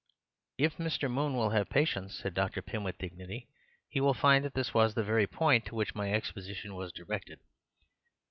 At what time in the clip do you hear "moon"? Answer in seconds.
1.11-1.35